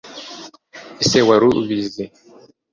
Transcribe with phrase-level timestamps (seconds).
[1.03, 2.03] Ese wari ubizi?